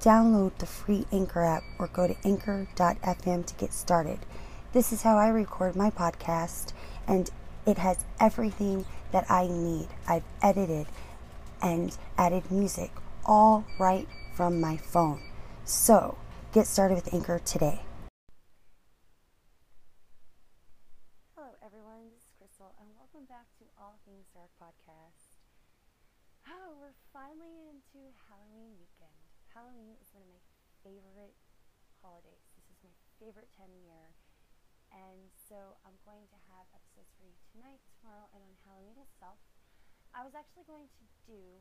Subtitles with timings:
[0.00, 4.18] Download the free Anchor app or go to anchor.fm to get started.
[4.72, 6.72] This is how I record my podcast,
[7.08, 7.30] and
[7.66, 9.88] it has everything that I need.
[10.06, 10.86] I've edited
[11.62, 12.90] and added music
[13.24, 15.20] all right from my phone.
[15.64, 16.18] So,
[16.52, 17.80] get started with Anchor today.
[21.34, 22.06] Hello, everyone.
[22.12, 25.40] This is Crystal, and welcome back to All Things Dark podcast.
[26.46, 29.18] Oh, we're finally into Halloween weekend.
[29.50, 30.38] Halloween is one of my
[30.84, 31.34] favorite
[32.04, 32.44] holidays.
[32.54, 32.94] This is my
[33.26, 34.14] favorite time of year.
[34.94, 39.42] And so I'm going to have episodes for you tonight, tomorrow, and on Halloween itself.
[40.14, 41.58] I was actually going to do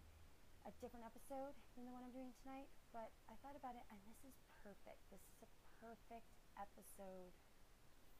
[0.69, 3.97] a different episode than the one I'm doing tonight, but I thought about it and
[4.05, 5.09] this is perfect.
[5.09, 5.49] This is a
[5.81, 7.33] perfect episode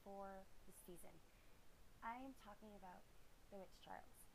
[0.02, 1.14] for the season.
[2.02, 3.06] I am talking about
[3.54, 4.26] the witch trials.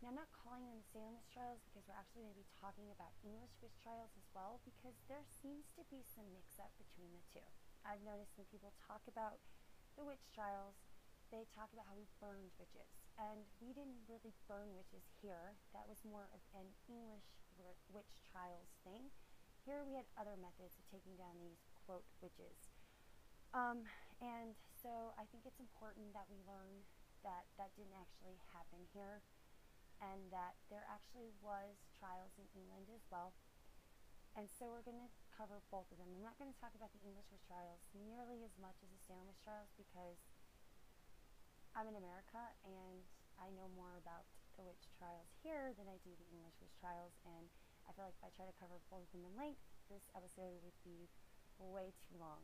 [0.00, 2.56] Now, I'm not calling them the Salem witch trials because we're actually going to be
[2.56, 6.72] talking about English witch trials as well because there seems to be some mix up
[6.80, 7.44] between the two.
[7.86, 9.42] I've noticed when people talk about
[9.98, 10.78] the witch trials,
[11.28, 12.88] they talk about how we burned witches.
[13.18, 15.58] And we didn't really burn witches here.
[15.74, 17.26] That was more of an English
[17.90, 19.10] witch trials thing.
[19.66, 22.70] Here we had other methods of taking down these, quote, witches.
[23.52, 23.84] Um,
[24.22, 26.86] and so I think it's important that we learn
[27.26, 29.20] that that didn't actually happen here
[29.98, 33.34] and that there actually was trials in England as well.
[34.38, 36.10] And so we're going to cover both of them.
[36.10, 38.98] I'm not going to talk about the English witch trials nearly as much as the
[39.06, 40.18] Salem witch trials because
[41.78, 43.06] I'm in America and
[43.38, 44.26] I know more about
[44.58, 47.46] the witch trials here than I do the English witch trials, and
[47.86, 50.58] I feel like if I try to cover both of them in length, this episode
[50.66, 51.06] would be
[51.62, 52.42] way too long.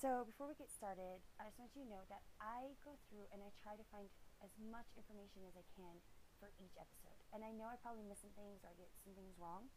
[0.00, 3.28] So before we get started, I just want you to know that I go through
[3.36, 4.08] and I try to find
[4.40, 6.00] as much information as I can
[6.40, 7.20] for each episode.
[7.36, 9.68] And I know I probably miss some things or I get some things wrong.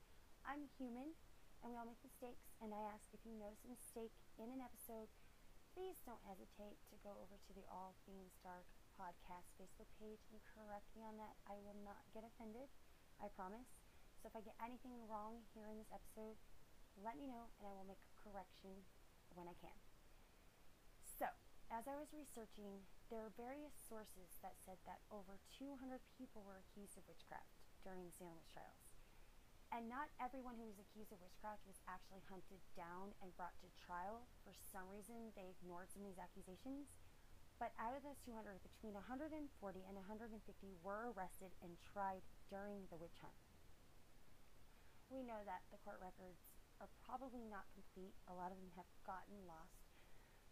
[0.48, 1.12] I'm human
[1.62, 4.62] and we all make mistakes, and I ask if you notice a mistake in an
[4.62, 5.10] episode
[5.78, 8.66] please don't hesitate to go over to the All Things Dark
[8.98, 11.38] podcast Facebook page and correct me on that.
[11.46, 12.66] I will not get offended,
[13.22, 13.78] I promise.
[14.18, 16.42] So if I get anything wrong here in this episode,
[16.98, 18.90] let me know and I will make a correction
[19.38, 19.78] when I can.
[21.06, 21.30] So,
[21.70, 25.78] as I was researching, there are various sources that said that over 200
[26.18, 27.54] people were accused of witchcraft
[27.86, 28.87] during the Salem witch trials.
[29.76, 33.68] And not everyone who was accused of witchcraft was actually hunted down and brought to
[33.76, 34.24] trial.
[34.48, 36.96] For some reason, they ignored some of these accusations.
[37.60, 40.40] But out of those 200, between 140 and 150
[40.86, 43.36] were arrested and tried during the witch hunt.
[45.12, 46.48] We know that the court records
[46.80, 48.16] are probably not complete.
[48.30, 49.84] A lot of them have gotten lost.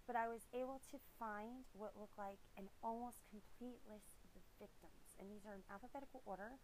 [0.10, 4.44] But I was able to find what looked like an almost complete list of the
[4.60, 5.16] victims.
[5.18, 6.58] And these are in alphabetical order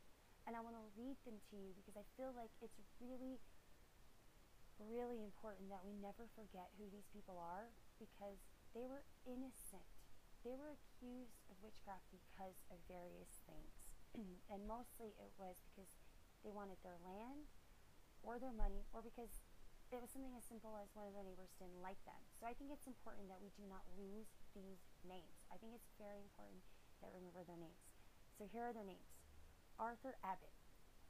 [0.46, 3.38] and I want to read them to you because I feel like it's really,
[4.81, 7.69] really important that we never forget who these people are
[8.02, 8.41] because
[8.74, 9.85] they were innocent.
[10.41, 13.94] They were accused of witchcraft because of various things.
[14.52, 15.94] and mostly it was because
[16.41, 17.46] they wanted their land
[18.25, 19.46] or their money or because
[19.94, 22.18] it was something as simple as one of their neighbors didn't like them.
[22.31, 25.46] So I think it's important that we do not lose these names.
[25.52, 26.63] I think it's very important
[27.03, 27.91] that we remember their names.
[28.40, 29.10] So here are their names.
[29.81, 30.53] Arthur Abbott,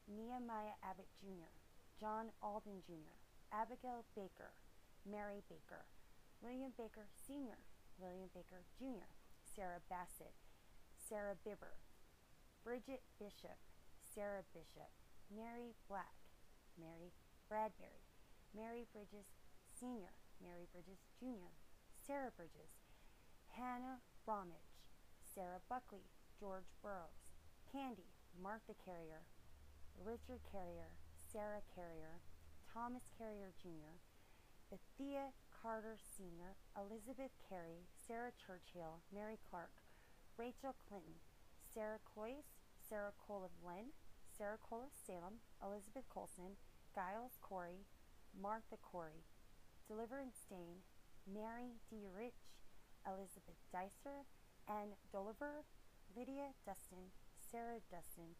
[0.08, 1.52] Nehemiah Abbott Jr.,
[2.00, 3.20] John Alden Jr.,
[3.52, 4.56] Abigail Baker,
[5.04, 5.84] Mary Baker,
[6.40, 7.60] William Baker Sr.,
[8.00, 9.12] William Baker Jr.,
[9.44, 10.32] Sarah Bassett,
[10.96, 11.84] Sarah Bibber,
[12.64, 13.60] Bridget Bishop,
[14.00, 14.96] Sarah Bishop,
[15.28, 16.16] Mary Black,
[16.80, 17.12] Mary
[17.52, 18.08] Bradbury,
[18.56, 19.36] Mary Bridges
[19.68, 21.52] Sr., Mary Bridges Jr.,
[21.92, 22.80] Sarah Bridges,
[23.52, 24.80] Hannah Bromwich,
[25.20, 26.08] Sarah Buckley,
[26.40, 27.36] George Burroughs,
[27.68, 29.24] Candy, Martha Carrier,
[29.98, 32.22] Richard Carrier, Sarah Carrier,
[32.74, 34.00] Thomas Carrier Jr.,
[34.72, 39.84] Bethia Carter Sr., Elizabeth Carey, Sarah Churchill, Mary Clark,
[40.38, 41.20] Rachel Clinton,
[41.62, 43.92] Sarah Cloyce, Sarah Cole of Lynn,
[44.26, 46.56] Sarah Cole of Salem, Elizabeth Colson,
[46.96, 47.86] Giles Corey,
[48.34, 49.24] Martha Corey,
[49.88, 50.84] Deliverance Stain,
[51.28, 52.40] Mary DeRich,
[53.06, 54.26] Elizabeth Dicer,
[54.68, 55.64] Anne Dolliver,
[56.16, 57.12] Lydia Dustin,
[57.52, 58.40] Sarah Dustin,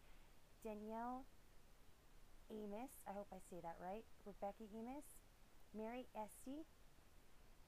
[0.64, 1.28] Danielle
[2.48, 5.04] Amos, I hope I say that right, Rebecca Amos,
[5.76, 6.64] Mary Esty,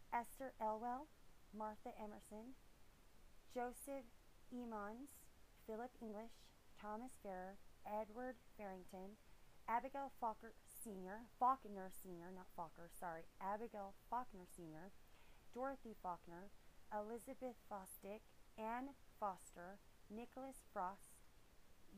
[0.09, 1.05] Esther Elwell,
[1.53, 2.57] Martha Emerson,
[3.53, 4.09] Joseph
[4.49, 5.13] Emmons,
[5.69, 6.33] Philip English,
[6.81, 9.21] Thomas Farrer, Edward Farrington,
[9.69, 14.93] Abigail Faulkner Sr., Faulkner Sr., not Faulkner, sorry, Abigail Faulkner Sr.,
[15.53, 16.49] Dorothy Faulkner,
[16.89, 18.25] Elizabeth Fosdick,
[18.57, 19.77] Anne Foster,
[20.09, 21.14] Nicholas Frost,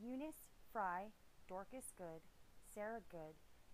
[0.01, 1.09] Eunice Fry,
[1.49, 2.21] Dorcas Good,
[2.73, 3.33] Sarah Good,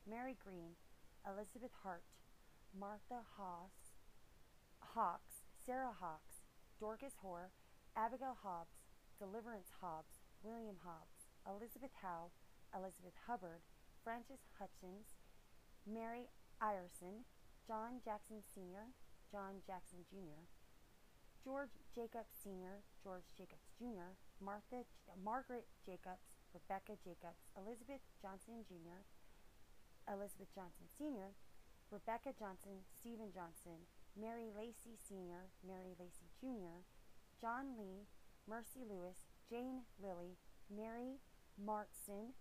[0.10, 0.80] Mary Green,
[1.28, 2.04] Elizabeth Hart,
[2.78, 3.92] Martha Haas,
[4.80, 6.48] Hawks, Sarah Hawks,
[6.80, 7.52] Dorcas Hoare,
[7.96, 8.84] Abigail Hobbs,
[9.20, 12.32] Deliverance Hobbs, William Hobbs, Elizabeth Howe,
[12.76, 13.62] Elizabeth Hubbard,
[14.04, 15.16] Frances Hutchins,
[15.86, 16.28] Mary
[16.62, 17.28] Ireson,
[17.68, 18.92] John Jackson Sr.,
[19.32, 20.48] John Jackson Jr.,
[21.44, 24.84] George Jacobs Sr., George Jacobs Jr., Martha,
[25.24, 29.08] Margaret Jacobs, Rebecca Jacobs, Elizabeth Johnson Jr.,
[30.12, 31.32] Elizabeth Johnson Sr.,
[31.90, 33.88] Rebecca Johnson, Stephen Johnson,
[34.20, 36.84] Mary Lacey Sr., Mary Lacey Jr.,
[37.40, 38.04] John Lee,
[38.48, 40.36] Mercy Lewis, Jane Lilly,
[40.70, 41.24] Mary
[41.56, 42.36] Martson,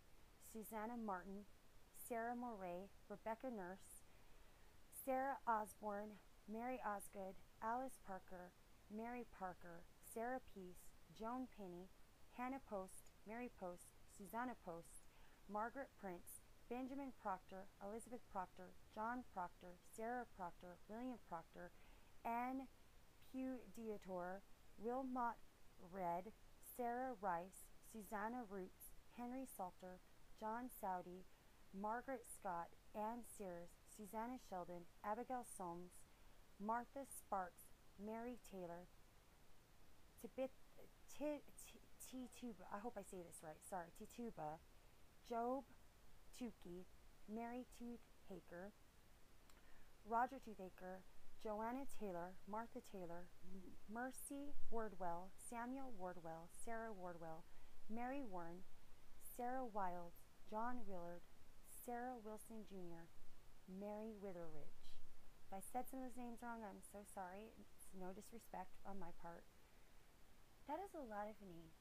[0.50, 1.46] Susanna Martin,
[1.94, 4.02] Sarah Morey, Rebecca Nurse,
[5.04, 6.18] Sarah Osborne,
[6.50, 8.50] Mary Osgood, Alice Parker,
[8.90, 11.88] Mary Parker, Sarah Peace, Joan Penny,
[12.36, 15.04] Hannah Post, Mary Post, Susanna Post,
[15.50, 21.70] Margaret Prince, Benjamin Proctor, Elizabeth Proctor, John Proctor, Sarah Proctor, William Proctor,
[22.24, 22.66] Anne
[23.30, 24.40] Pugh Dietor,
[24.78, 25.36] Wilmot
[25.92, 26.32] Redd,
[26.76, 30.00] Sarah Rice, Susanna Roots, Henry Salter,
[30.40, 31.24] John Saudi,
[31.78, 36.00] Margaret Scott, Anne Sears, Susanna Sheldon, Abigail Solms,
[36.58, 37.64] Martha Sparks,
[38.02, 38.88] Mary Taylor,
[41.22, 41.46] Tibit,
[42.10, 44.58] Tituba, I hope I say this right, sorry, Tituba,
[45.28, 45.62] Job
[46.34, 46.82] Tukey,
[47.30, 48.74] Mary Toothaker,
[50.04, 51.06] Roger Toothaker,
[51.38, 53.30] Joanna Taylor, Martha Taylor,
[53.86, 57.44] Mercy Wardwell, Samuel Wardwell, Sarah Wardwell,
[57.88, 58.66] Mary Warren,
[59.22, 61.22] Sarah Wilds, John Willard,
[61.86, 63.06] Sarah Wilson Jr.,
[63.70, 64.90] Mary Witheridge.
[65.46, 67.54] If I said some of those names wrong, I'm so sorry.
[67.60, 69.44] It's no disrespect on my part.
[70.70, 71.76] That is a lot of names.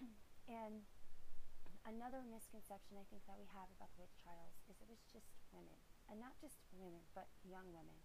[0.48, 0.84] and
[1.84, 5.28] another misconception I think that we have about the witch trials is it was just
[5.52, 5.76] women.
[6.08, 8.00] And not just women, but young women.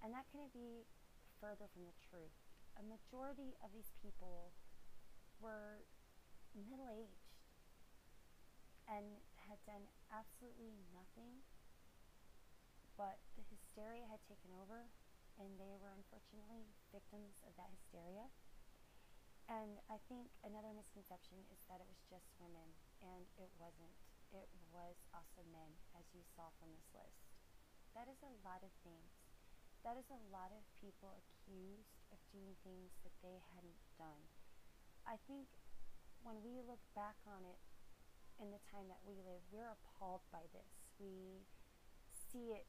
[0.00, 0.88] And that couldn't be
[1.36, 2.32] further from the truth.
[2.80, 4.56] A majority of these people
[5.36, 5.84] were
[6.56, 7.32] middle aged
[8.88, 11.44] and had done absolutely nothing
[12.96, 14.84] but the hysteria had taken over,
[15.40, 18.28] and they were unfortunately victims of that hysteria.
[19.52, 22.72] And I think another misconception is that it was just women,
[23.04, 23.92] and it wasn't.
[24.32, 27.20] It was also men, as you saw from this list.
[27.92, 29.12] That is a lot of names.
[29.84, 34.24] That is a lot of people accused of doing things that they hadn't done.
[35.04, 35.52] I think
[36.24, 37.60] when we look back on it
[38.40, 40.96] in the time that we live, we're appalled by this.
[40.96, 41.44] We
[42.08, 42.64] see it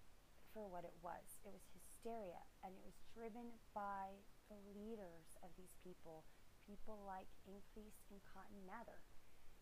[0.51, 1.39] for what it was.
[1.47, 4.19] It was hysteria, and it was driven by
[4.51, 6.27] the leaders of these people,
[6.67, 9.03] people like Increase and Cotton Mather.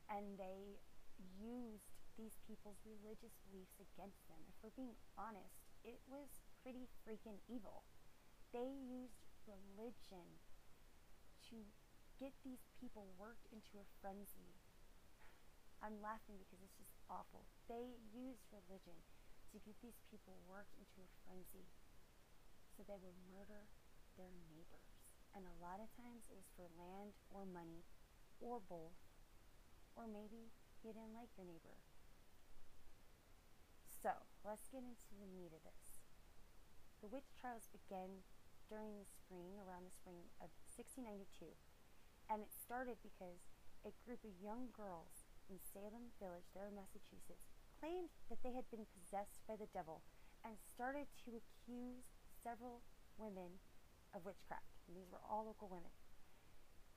[0.10, 0.82] And they
[1.38, 4.42] used these people's religious beliefs against them.
[4.46, 7.88] If we're being honest, it was pretty freaking evil.
[8.52, 10.42] They used religion
[11.50, 11.66] to
[12.20, 14.54] get these people worked into a frenzy.
[15.82, 17.50] I'm laughing because it's just awful.
[17.66, 19.02] They used religion
[19.50, 21.66] to get these people worked into a frenzy
[22.70, 23.66] so they would murder
[24.16, 24.91] their neighbors.
[25.32, 27.88] And a lot of times it was for land or money
[28.44, 29.00] or both.
[29.96, 30.52] Or maybe
[30.84, 31.78] you didn't like your neighbor.
[34.02, 34.12] So
[34.42, 36.02] let's get into the meat of this.
[37.06, 38.26] The witch trials began
[38.66, 41.54] during the spring, around the spring of 1692,
[42.32, 43.52] and it started because
[43.84, 48.70] a group of young girls in Salem Village, there in Massachusetts, claimed that they had
[48.70, 50.02] been possessed by the devil
[50.42, 52.10] and started to accuse
[52.42, 52.82] several
[53.18, 53.62] women
[54.16, 54.81] of witchcraft.
[54.92, 55.96] And these were all local women.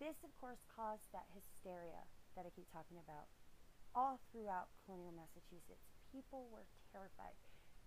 [0.02, 3.30] This, of course, caused that hysteria that I keep talking about
[3.94, 5.94] all throughout colonial Massachusetts.
[6.10, 7.38] People were terrified.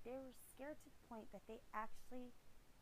[0.07, 2.31] They were scared to the point that they actually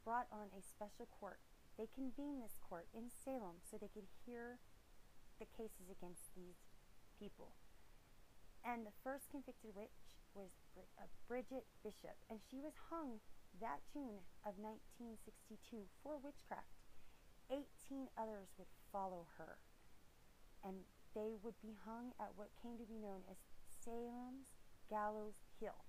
[0.05, 1.41] brought on a special court.
[1.81, 4.61] They convened this court in Salem so they could hear
[5.41, 6.61] the cases against these
[7.17, 7.57] people.
[8.61, 13.17] And the first convicted witch was uh, Bridget Bishop, and she was hung
[13.57, 16.74] that June of 1962 for witchcraft.
[17.49, 19.57] 18 others would follow her,
[20.63, 23.37] and they would be hung at what came to be known as
[23.69, 24.57] Salem's
[24.89, 25.85] Gallows Hill.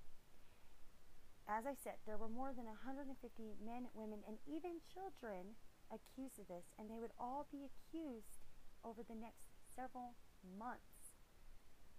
[1.46, 3.14] as I said, there were more than 150
[3.62, 5.54] men, women, and even children
[5.94, 8.42] accused of this, and they would all be accused
[8.82, 11.22] over the next several months.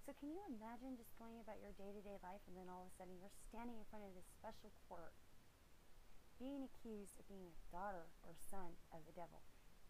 [0.04, 2.88] So, can you imagine just going about your day to day life and then all
[2.88, 5.12] of a sudden you're standing in front of this special court
[6.38, 9.42] being accused of being a daughter or son of the devil?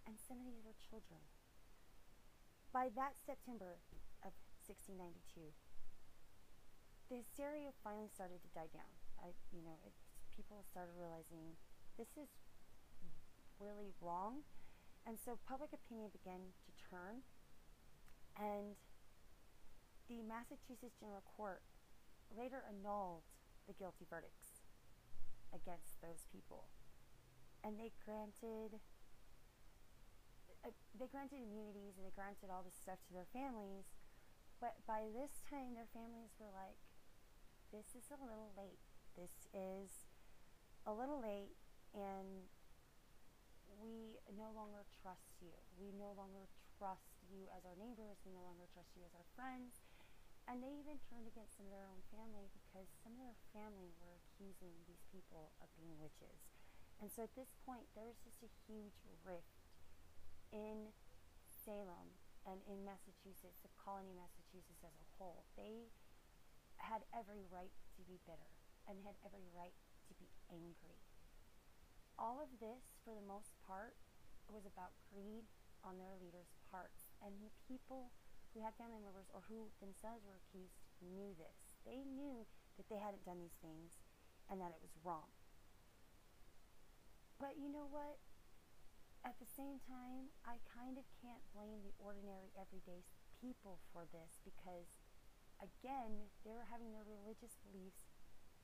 [0.08, 1.20] And some of these were children.
[2.72, 3.84] By that September
[4.24, 4.32] of
[4.64, 5.52] 1692,
[7.12, 8.92] the hysteria finally started to die down.
[9.20, 9.96] I, you know, it,
[10.32, 11.56] people started realizing
[12.00, 12.32] this is
[13.60, 14.44] really wrong,
[15.08, 17.24] and so public opinion began to turn,
[18.36, 18.76] and
[20.08, 21.64] the Massachusetts General Court
[22.32, 23.28] later annulled
[23.68, 24.47] the guilty verdicts
[25.54, 26.70] against those people,
[27.64, 28.80] and they granted.
[30.66, 33.86] Uh, they granted immunities and they granted all this stuff to their families,
[34.58, 36.82] but by this time, their families were like,
[37.70, 38.82] this is a little late.
[39.14, 40.10] This is
[40.86, 41.54] a little late,
[41.94, 42.50] and
[43.78, 45.54] we no longer trust you.
[45.78, 48.18] We no longer trust you as our neighbors.
[48.26, 49.86] We no longer trust you as our friends.
[50.50, 53.94] And they even turned against some of their own family because some of their family
[54.00, 56.46] were accusing these people of being witches.
[57.02, 59.66] And so at this point, there was just a huge rift
[60.54, 60.94] in
[61.50, 62.14] Salem
[62.46, 65.50] and in Massachusetts, the colony of Massachusetts as a whole.
[65.58, 65.90] They
[66.78, 68.54] had every right to be bitter
[68.86, 69.74] and had every right
[70.06, 71.02] to be angry.
[72.22, 73.98] All of this, for the most part,
[74.46, 75.50] was about greed
[75.82, 77.10] on their leaders' parts.
[77.26, 78.14] And the people
[78.54, 81.78] who had family members or who themselves were accused knew this.
[81.86, 82.46] They knew
[82.78, 84.02] that they hadn't done these things
[84.50, 85.28] and that it was wrong.
[87.38, 88.18] But you know what?
[89.26, 93.04] At the same time, I kind of can't blame the ordinary, everyday
[93.38, 94.98] people for this because
[95.62, 98.14] again, they were having their religious beliefs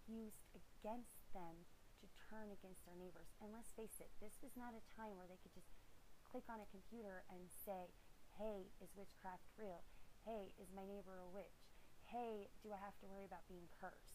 [0.06, 1.66] used against them
[2.02, 3.34] to turn against their neighbors.
[3.42, 5.74] And let's face it, this was not a time where they could just
[6.22, 7.94] click on a computer and say,
[8.38, 9.86] hey, is witchcraft real?
[10.26, 11.72] Hey, is my neighbor a witch?
[12.10, 14.13] Hey, do I have to worry about being cursed?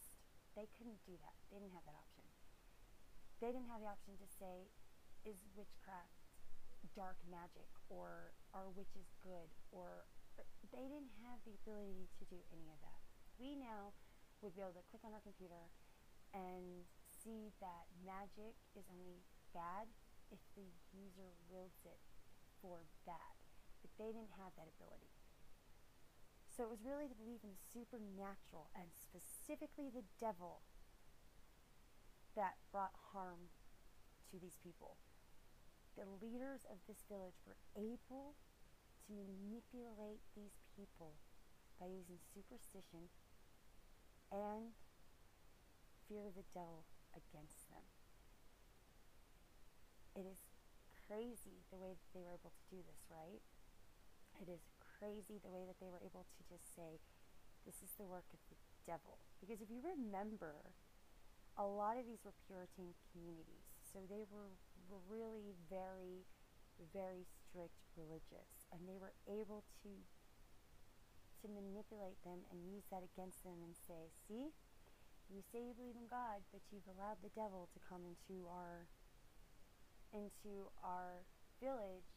[0.58, 1.38] They couldn't do that.
[1.54, 2.26] They didn't have that option.
[3.38, 4.66] They didn't have the option to say,
[5.22, 6.18] is witchcraft
[6.98, 10.42] dark magic or are witches good or uh,
[10.74, 12.98] they didn't have the ability to do any of that.
[13.38, 13.94] We now
[14.42, 15.70] would be able to click on our computer
[16.34, 19.22] and see that magic is only
[19.54, 19.86] bad
[20.34, 22.02] if the user wields it
[22.58, 23.34] for bad.
[23.78, 25.17] But they didn't have that ability.
[26.58, 30.66] So it was really to believe in the supernatural and specifically the devil
[32.34, 33.54] that brought harm
[34.34, 34.98] to these people.
[35.94, 38.34] The leaders of this village were able
[39.06, 41.22] to manipulate these people
[41.78, 43.06] by using superstition
[44.34, 44.74] and
[46.10, 47.86] fear of the devil against them.
[50.18, 50.42] It is
[51.06, 53.46] crazy the way that they were able to do this, right?
[54.42, 54.66] It is
[54.98, 56.98] crazy the way that they were able to just say,
[57.64, 59.18] this is the work of the devil.
[59.40, 60.74] Because if you remember,
[61.58, 63.66] a lot of these were Puritan communities.
[63.82, 64.52] So they were,
[65.12, 66.24] really very,
[66.96, 69.90] very strict religious and they were able to
[71.44, 74.48] to manipulate them and use that against them and say, "See,
[75.28, 78.88] you say you believe in God, but you've allowed the devil to come into our
[80.16, 81.20] into our
[81.60, 82.08] village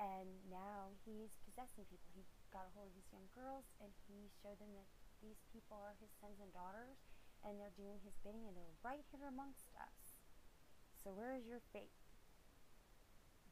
[0.00, 2.12] and now he's possessing people.
[2.12, 4.84] He got a hold of these young girls and he showed them that
[5.24, 7.00] these people are his sons and daughters
[7.40, 10.20] and they're doing his bidding and they're right here amongst us.
[11.00, 11.96] So where is your faith?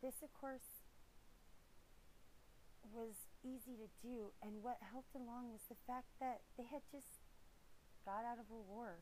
[0.05, 0.85] This of course
[2.85, 7.25] was easy to do, and what helped along was the fact that they had just
[8.05, 9.01] got out of a war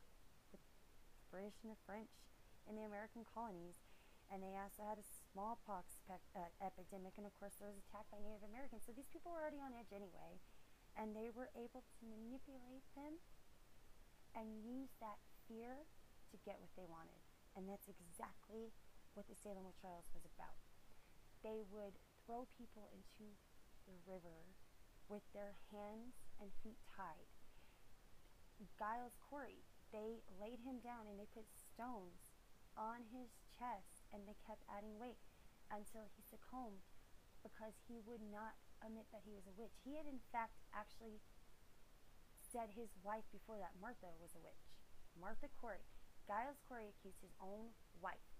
[0.54, 2.14] with the British and the French
[2.70, 3.82] in the American colonies,
[4.30, 8.20] and they also had a smallpox uh, epidemic, and of course there was attack by
[8.20, 8.84] Native Americans.
[8.84, 10.36] So these people were already on edge anyway,
[10.92, 13.16] and they were able to manipulate them
[14.36, 15.88] and use that fear
[16.28, 17.24] to get what they wanted.
[17.56, 18.72] And that's exactly
[19.12, 20.60] what the Salem witch trials was about.
[21.44, 23.36] They would throw people into
[23.84, 24.52] the river
[25.08, 27.28] with their hands and feet tied.
[28.78, 32.32] Giles Corey, they laid him down and they put stones
[32.72, 35.20] on his chest and they kept adding weight
[35.72, 36.84] until he succumbed
[37.40, 38.54] because he would not
[38.84, 39.82] admit that he was a witch.
[39.82, 41.18] He had, in fact, actually
[42.38, 44.68] said his wife before that, Martha, was a witch.
[45.16, 45.82] Martha Corey.
[46.28, 48.30] Giles Corey accused his own wife.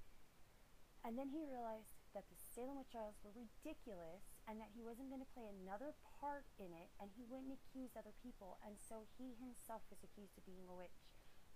[1.02, 5.11] And then he realized that the Salem witch trials were ridiculous and that he wasn't
[5.11, 8.61] going to play another part in it and he wouldn't accuse other people.
[8.62, 11.02] And so he himself was accused of being a witch.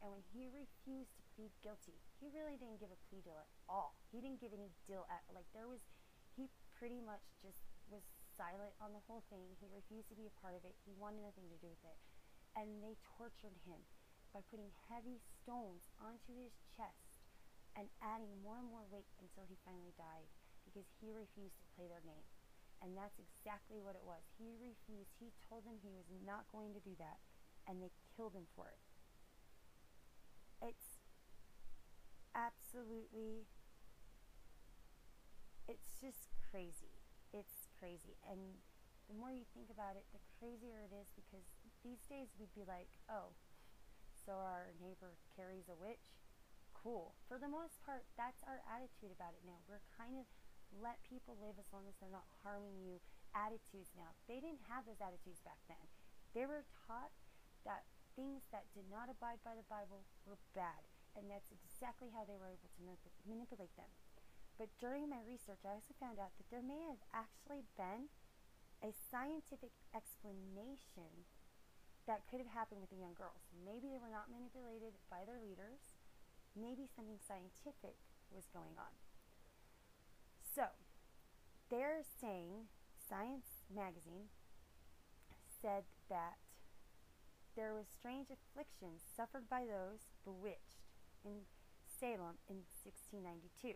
[0.03, 2.01] And when he refused to be guilty.
[2.19, 4.01] He really didn't give a plea deal at all.
[4.11, 5.85] He didn't give any deal at like there was
[6.35, 8.05] he pretty much just was
[8.37, 9.57] silent on the whole thing.
[9.57, 10.77] He refused to be a part of it.
[10.85, 11.97] He wanted nothing to do with it.
[12.53, 13.81] And they tortured him
[14.33, 17.25] by putting heavy stones onto his chest
[17.77, 20.29] and adding more and more weight until he finally died
[20.65, 22.25] because he refused to play their game.
[22.85, 24.21] And that's exactly what it was.
[24.37, 25.17] He refused.
[25.17, 27.17] He told them he was not going to do that,
[27.65, 28.81] and they killed him for it.
[30.61, 31.01] It's
[32.37, 33.49] absolutely,
[35.65, 36.93] it's just crazy.
[37.33, 38.21] It's crazy.
[38.29, 38.61] And
[39.09, 41.49] the more you think about it, the crazier it is because
[41.81, 43.33] these days we'd be like, oh,
[44.13, 46.13] so our neighbor carries a witch?
[46.77, 47.17] Cool.
[47.27, 49.59] For the most part, that's our attitude about it now.
[49.67, 50.29] We're kind of
[50.75, 53.01] let people live as long as they're not harming you
[53.35, 54.15] attitudes now.
[54.27, 55.83] They didn't have those attitudes back then.
[56.35, 57.15] They were taught
[57.65, 60.83] that things that did not abide by the Bible were bad,
[61.17, 63.89] and that's exactly how they were able to manip- manipulate them.
[64.61, 68.09] But during my research, I also found out that there may have actually been
[68.85, 71.29] a scientific explanation
[72.05, 73.49] that could have happened with the young girls.
[73.53, 75.97] Maybe they were not manipulated by their leaders.
[76.55, 78.01] Maybe something scientific
[78.33, 78.93] was going on.
[80.41, 80.73] So,
[81.69, 84.33] they're saying, Science magazine
[85.61, 86.39] said that
[87.57, 90.86] there was strange afflictions suffered by those bewitched
[91.27, 91.43] in
[91.91, 93.75] Salem in 1692.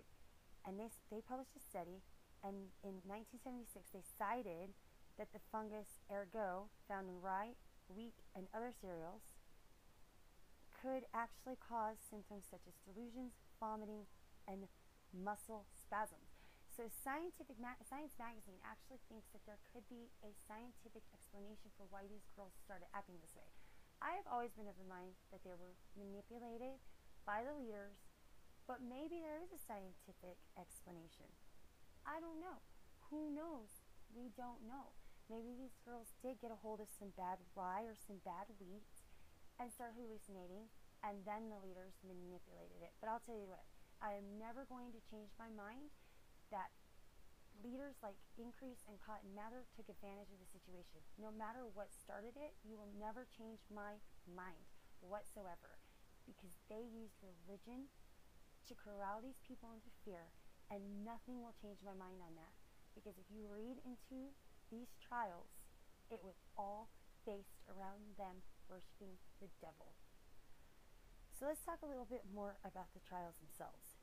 [0.62, 1.98] And they, they published a study,
[2.46, 4.70] and in 1976 they cited
[5.18, 7.58] that the fungus ergot found in rye,
[7.90, 9.34] wheat, and other cereals
[10.70, 14.08] could actually cause symptoms such as delusions, vomiting,
[14.48, 14.64] and
[15.12, 16.40] muscle spasms.
[16.70, 21.84] So scientific ma- Science Magazine actually thinks that there could be a scientific explanation for
[21.92, 23.44] why these girls started acting this way.
[24.00, 26.80] I have always been of the mind that they were manipulated
[27.26, 27.96] by the leaders,
[28.66, 31.26] but maybe there is a scientific explanation.
[32.06, 32.62] I don't know.
[33.10, 33.82] Who knows?
[34.14, 34.94] We don't know.
[35.30, 39.06] Maybe these girls did get a hold of some bad rye or some bad wheat
[39.58, 40.70] and start hallucinating,
[41.02, 42.94] and then the leaders manipulated it.
[42.98, 43.66] But I'll tell you what,
[44.02, 45.92] I am never going to change my mind
[46.50, 46.72] that
[47.60, 51.02] leaders like Increase and Cotton Mather took advantage of the situation.
[51.20, 54.64] No matter what started it, you will never change my mind
[55.02, 55.79] whatsoever
[56.30, 57.90] because they used religion
[58.70, 60.30] to corral these people into fear,
[60.70, 62.54] and nothing will change my mind on that.
[62.94, 64.30] Because if you read into
[64.70, 65.50] these trials,
[66.06, 66.94] it was all
[67.26, 69.98] based around them worshiping the devil.
[71.34, 73.98] So let's talk a little bit more about the trials themselves.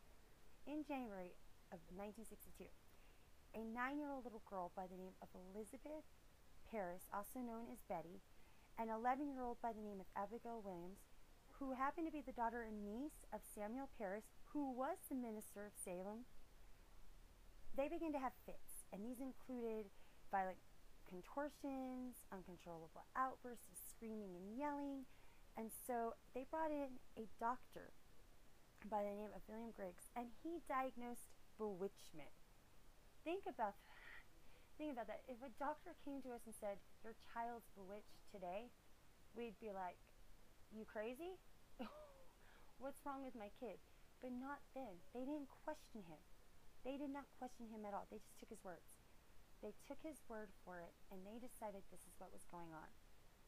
[0.68, 1.40] In January
[1.72, 2.68] of 1962.
[3.56, 6.04] A nine year old little girl by the name of Elizabeth
[6.68, 8.20] Parris, also known as Betty,
[8.76, 11.07] an 11 year old by the name of Abigail Williams,
[11.60, 15.66] who happened to be the daughter and niece of Samuel Parris, who was the minister
[15.66, 16.30] of Salem,
[17.76, 19.90] they began to have fits, and these included
[20.30, 20.58] violent
[21.10, 25.06] contortions, uncontrollable outbursts of screaming and yelling.
[25.58, 27.94] And so they brought in a doctor
[28.86, 32.34] by the name of William Griggs, and he diagnosed bewitchment.
[33.26, 33.74] Think about.
[34.78, 35.26] Think about that.
[35.26, 38.70] If a doctor came to us and said, Your child's bewitched today,
[39.34, 39.98] we'd be like,
[40.72, 41.40] You crazy?
[42.82, 43.80] What's wrong with my kid?
[44.22, 45.04] But not then.
[45.14, 46.22] They didn't question him.
[46.84, 48.08] They did not question him at all.
[48.10, 48.98] They just took his words.
[49.62, 52.90] They took his word for it and they decided this is what was going on.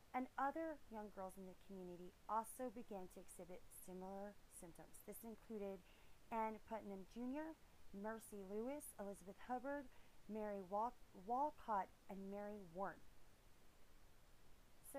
[0.09, 5.05] And other young girls in the community also began to exhibit similar symptoms.
[5.05, 5.85] This included
[6.33, 7.53] Ann Putnam Jr.,
[7.93, 9.85] Mercy Lewis, Elizabeth Hubbard,
[10.25, 13.01] Mary Wal- Walcott, and Mary Warren.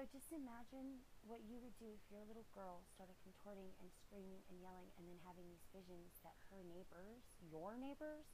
[0.00, 4.40] So just imagine what you would do if your little girl started contorting and screaming
[4.48, 8.24] and yelling and then having these visions that her neighbors, your neighbors,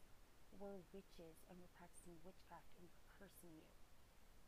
[0.63, 3.67] were witches and were practicing witchcraft and were cursing you.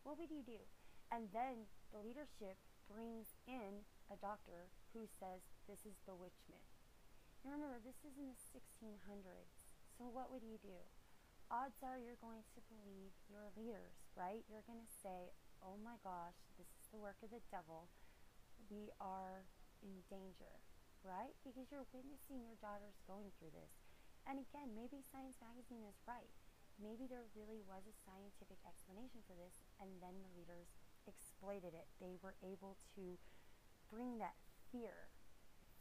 [0.07, 0.62] What would you do?
[1.11, 2.54] And then the leadership
[2.87, 6.62] brings in a doctor who says this is bewitchment.
[7.42, 9.74] And remember, this is in the 1600s.
[9.98, 10.87] So what would you do?
[11.50, 14.46] Odds are you're going to believe your leaders, right?
[14.46, 17.88] You're going to say, oh my gosh, this is the work of the devil.
[18.72, 19.44] We are
[19.85, 20.61] in danger,
[21.05, 21.37] right?
[21.44, 23.72] Because you're witnessing your daughters going through this.
[24.29, 26.33] And again, maybe Science Magazine is right.
[26.77, 31.88] Maybe there really was a scientific explanation for this, and then the leaders exploited it.
[31.98, 33.18] They were able to
[33.88, 34.37] bring that
[34.70, 35.11] fear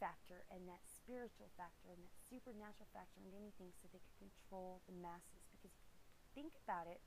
[0.00, 4.80] factor and that spiritual factor and that supernatural factor into anything so they could control
[4.86, 5.44] the masses.
[5.50, 5.74] Because
[6.32, 7.02] think about it,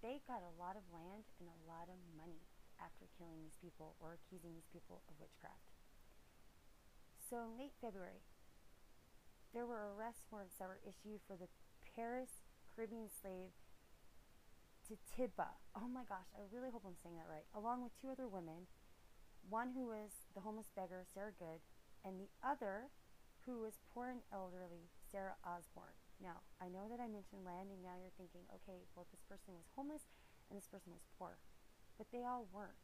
[0.00, 2.46] they got a lot of land and a lot of money
[2.80, 5.74] after killing these people or accusing these people of witchcraft.
[7.18, 8.22] So in late February
[9.54, 11.46] there were arrest warrants that were issued for the
[11.94, 12.42] Parris
[12.74, 13.54] Caribbean slave
[14.82, 15.56] Tituba.
[15.78, 17.46] Oh my gosh, I really hope I'm saying that right.
[17.54, 18.66] Along with two other women,
[19.48, 21.62] one who was the homeless beggar, Sarah Good,
[22.04, 22.90] and the other
[23.46, 25.96] who was poor and elderly, Sarah Osborne.
[26.20, 29.54] Now, I know that I mentioned land, and now you're thinking, okay, well, this person
[29.54, 30.08] was homeless
[30.48, 31.38] and this person was poor.
[31.96, 32.80] But they all weren't.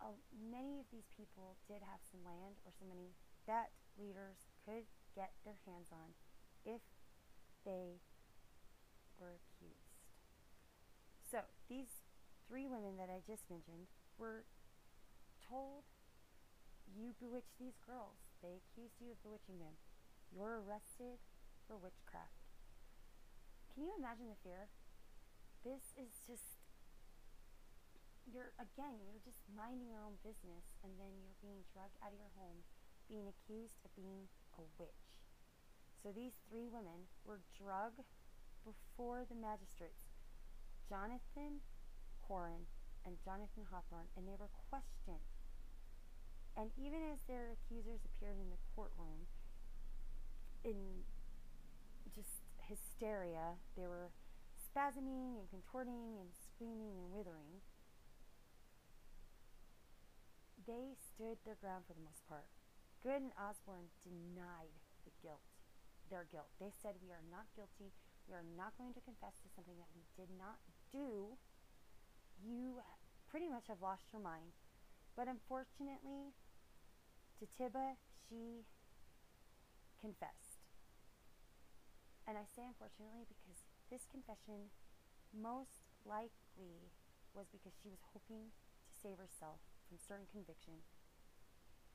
[0.00, 3.14] Uh, many of these people did have some land or some money
[3.46, 6.16] that leaders could get their hands on
[6.64, 6.82] if
[7.64, 8.00] they
[9.20, 9.94] were accused.
[11.22, 12.04] So, these
[12.48, 14.44] three women that I just mentioned were
[15.40, 15.84] told,
[16.86, 18.32] You bewitched these girls.
[18.42, 19.80] They accused you of bewitching them.
[20.30, 21.22] You're arrested
[21.66, 22.44] for witchcraft.
[23.72, 24.68] Can you imagine the fear?
[25.64, 26.53] This is just,
[28.28, 32.18] you're, again, you're just minding your own business and then you're being drugged out of
[32.18, 32.64] your home,
[33.08, 35.04] being accused of being a witch.
[36.00, 38.04] So these three women were drugged
[38.64, 40.08] before the magistrates,
[40.88, 41.64] Jonathan
[42.24, 42.68] Corwin
[43.04, 45.24] and Jonathan Hawthorne, and they were questioned.
[46.56, 49.28] And even as their accusers appeared in the courtroom,
[50.64, 51.04] in
[52.14, 54.08] just hysteria, they were
[54.56, 57.60] spasming and contorting and screaming and withering.
[60.64, 62.48] They stood their ground for the most part.
[63.04, 64.72] Good and Osborne denied
[65.04, 65.44] the guilt,
[66.08, 66.48] their guilt.
[66.56, 67.92] They said, We are not guilty.
[68.24, 70.56] We are not going to confess to something that we did not
[70.88, 71.36] do.
[72.40, 72.80] You
[73.28, 74.56] pretty much have lost your mind.
[75.12, 76.32] But unfortunately,
[77.36, 78.64] Tituba, she
[80.00, 80.64] confessed.
[82.24, 84.72] And I say unfortunately because this confession
[85.28, 86.88] most likely
[87.36, 88.48] was because she was hoping
[88.88, 90.82] to save herself from certain conviction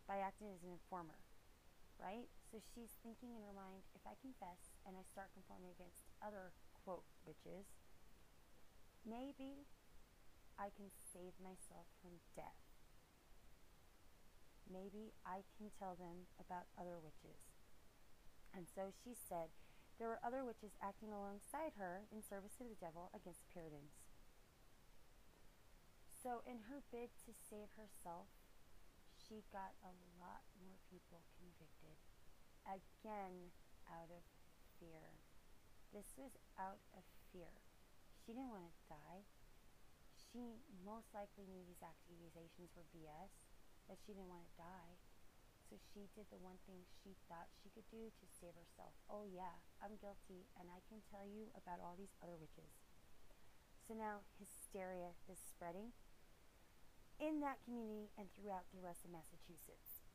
[0.10, 1.22] by acting as an informer,
[2.02, 2.30] right?
[2.50, 6.58] So she's thinking in her mind if I confess and I start conforming against other
[6.74, 7.70] quote witches,
[9.06, 9.70] maybe
[10.58, 12.58] I can save myself from death.
[14.66, 17.54] Maybe I can tell them about other witches.
[18.54, 19.54] And so she said
[19.98, 24.09] there were other witches acting alongside her in service to the devil against Puritans.
[26.20, 28.28] So, in her bid to save herself,
[29.16, 31.96] she got a lot more people convicted.
[32.68, 33.56] Again,
[33.88, 34.28] out of
[34.76, 35.16] fear.
[35.96, 37.64] This was out of fear.
[38.20, 39.24] She didn't want to die.
[40.12, 43.32] She most likely knew these accusations were BS
[43.88, 45.00] that she didn't want to die.
[45.72, 48.92] So she did the one thing she thought she could do to save herself.
[49.08, 52.76] Oh, yeah, I'm guilty, and I can tell you about all these other witches.
[53.88, 55.96] So now hysteria is spreading
[57.20, 60.08] in that community and throughout the rest of Massachusetts.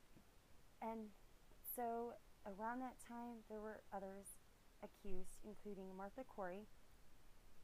[0.81, 1.13] And
[1.61, 2.17] so
[2.49, 4.41] around that time, there were others
[4.81, 6.69] accused, including Martha Corey,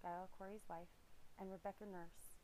[0.01, 0.93] Giles Corey's wife,
[1.41, 2.41] and Rebecca Nurse.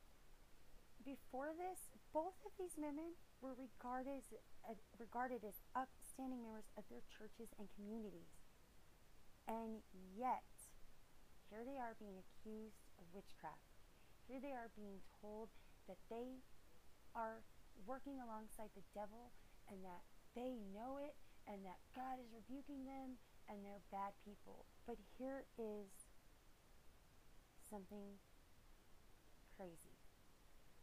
[1.04, 4.26] Before this, both of these women were regarded as,
[4.64, 8.40] uh, regarded as upstanding members of their churches and communities.
[9.46, 9.84] And
[10.16, 10.48] yet,
[11.52, 13.76] here they are being accused of witchcraft.
[14.26, 15.54] Here they are being told
[15.86, 16.42] that they
[17.16, 17.40] are
[17.88, 19.32] working alongside the devil
[19.72, 20.04] and that
[20.36, 21.16] they know it
[21.48, 23.16] and that God is rebuking them
[23.48, 24.68] and they're bad people.
[24.84, 26.12] But here is
[27.56, 28.20] something
[29.56, 29.96] crazy.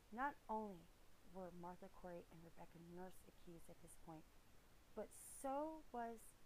[0.09, 0.89] Not only
[1.29, 4.25] were Martha Corey and Rebecca Nurse accused at this point,
[4.97, 6.41] but so was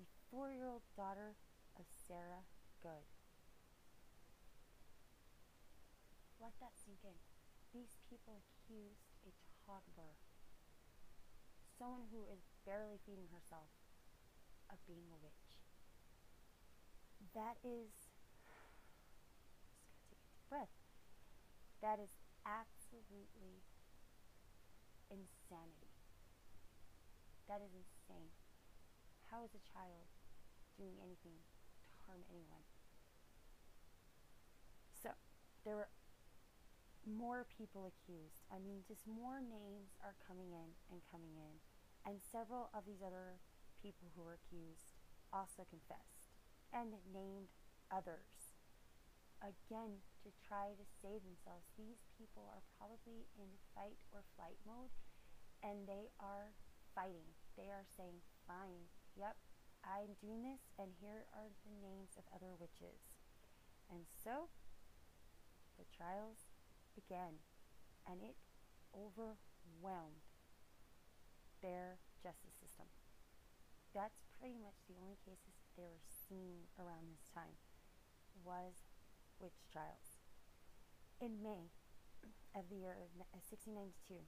[0.00, 1.36] the four year old daughter
[1.76, 2.48] of Sarah
[2.82, 3.04] Good.
[6.40, 7.20] Let that sink in.
[7.76, 9.09] These people accused
[9.70, 10.18] toddler,
[11.78, 13.70] someone who is barely feeding herself,
[14.66, 15.54] of being a witch.
[17.38, 18.74] That is, just gotta
[20.10, 20.74] take a deep breath.
[21.78, 23.62] That is absolutely
[25.06, 25.94] insanity.
[27.46, 28.34] That is insane.
[29.30, 30.10] How is a child
[30.74, 31.46] doing anything
[31.94, 32.66] to harm anyone?
[34.90, 35.14] So,
[35.62, 35.90] there were
[37.06, 38.44] more people accused.
[38.52, 41.60] I mean, just more names are coming in and coming in.
[42.04, 43.40] And several of these other
[43.80, 44.96] people who were accused
[45.32, 46.32] also confessed
[46.72, 47.52] and named
[47.90, 48.56] others.
[49.40, 51.64] Again, to try to save themselves.
[51.80, 54.92] These people are probably in fight or flight mode
[55.64, 56.52] and they are
[56.92, 57.36] fighting.
[57.56, 59.36] They are saying, fine, yep,
[59.84, 63.00] I'm doing this, and here are the names of other witches.
[63.88, 64.52] And so
[65.80, 66.49] the trials
[67.00, 67.40] began,
[68.04, 68.36] and it
[68.92, 70.28] overwhelmed
[71.62, 72.86] their justice system.
[73.94, 77.56] That's pretty much the only cases they were seeing around this time
[78.44, 78.88] was
[79.40, 80.20] witch trials.
[81.20, 81.72] In May
[82.56, 84.24] of the year of 1692,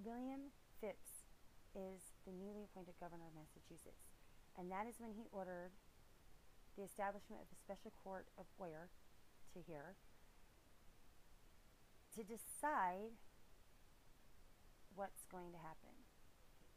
[0.00, 1.28] William Phips
[1.74, 4.14] is the newly appointed governor of Massachusetts,
[4.56, 5.74] and that is when he ordered
[6.76, 8.90] the establishment of a special court of Oyer
[9.52, 9.94] to hear
[12.14, 13.18] to decide
[14.94, 16.06] what's going to happen.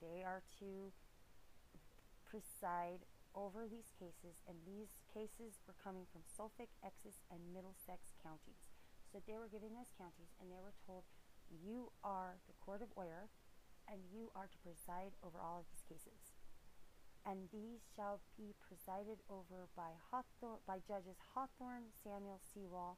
[0.02, 0.94] They are to
[2.26, 3.06] preside
[3.38, 8.66] over these cases, and these cases were coming from Suffolk, Essex, and Middlesex counties.
[9.14, 11.06] So they were given those counties, and they were told,
[11.54, 13.30] You are the court of Oyer,
[13.86, 16.34] and you are to preside over all of these cases.
[17.24, 22.98] And these shall be presided over by Hawthorne, by judges Hawthorne, Samuel Sewall,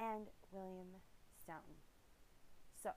[0.00, 1.04] and William
[1.36, 1.76] Stoughton.
[2.72, 2.96] So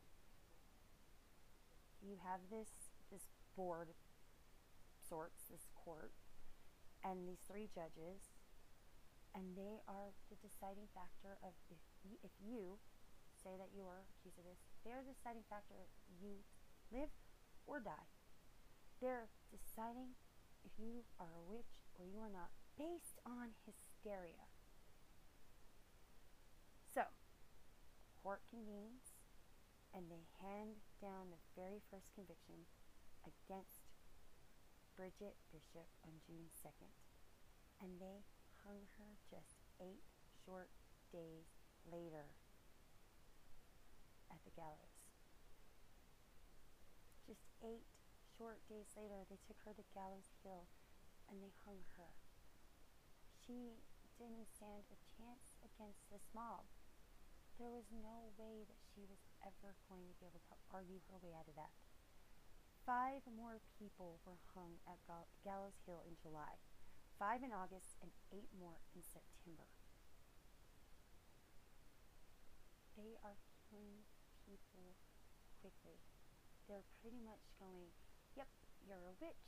[2.00, 2.72] you have this
[3.12, 3.28] this
[3.60, 3.92] board
[5.04, 6.16] sorts, this court,
[7.04, 8.32] and these three judges,
[9.36, 12.80] and they are the deciding factor of if you, if you
[13.36, 16.42] say that you are accused of this, they're the deciding factor of you
[16.90, 17.12] live
[17.68, 18.08] or die.
[19.04, 20.16] They're deciding
[20.64, 24.48] if you are a witch or you are not based on hysteria.
[26.94, 27.02] So,
[28.24, 29.20] court convenes
[29.92, 32.64] and they hand down the very first conviction
[33.28, 33.84] against
[34.96, 36.96] Bridget Bishop on June 2nd.
[37.84, 38.24] And they
[38.64, 40.08] hung her just eight
[40.48, 40.72] short
[41.12, 41.52] days
[41.84, 42.32] later
[44.32, 45.04] at the gallows.
[47.28, 47.84] Just eight
[48.40, 50.72] short days later, they took her to Gallows Hill
[51.28, 52.16] and they hung her.
[53.36, 53.84] She
[54.16, 56.64] didn't stand a chance against this mob.
[57.62, 61.22] There was no way that she was ever going to be able to argue her
[61.22, 61.72] way out of that.
[62.84, 65.00] Five more people were hung at
[65.46, 66.60] Gallows Hill in July,
[67.16, 69.70] five in August, and eight more in September.
[72.98, 73.40] They are
[73.70, 74.04] killing
[74.44, 75.00] people
[75.62, 76.02] quickly.
[76.68, 77.94] They're pretty much going,
[78.36, 78.50] yep,
[78.84, 79.48] you're a witch,